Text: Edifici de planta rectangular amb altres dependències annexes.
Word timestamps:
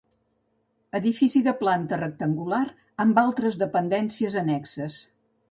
Edifici 0.99 1.41
de 1.47 1.53
planta 1.59 1.99
rectangular 1.99 2.63
amb 3.05 3.21
altres 3.25 3.61
dependències 3.67 4.41
annexes. 4.45 4.99